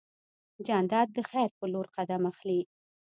جانداد 0.67 1.07
د 1.13 1.19
خیر 1.29 1.49
په 1.59 1.65
لور 1.73 1.87
قدم 1.95 2.21
اخلي. 2.31 2.61